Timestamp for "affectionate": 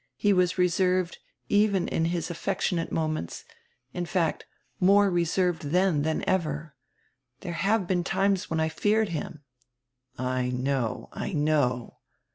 2.31-2.91